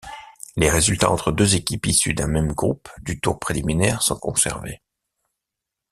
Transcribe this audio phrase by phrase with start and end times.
[0.55, 4.81] Les résultats entre deux équipes issues d'un même groupe du tour préliminaire sont conservés.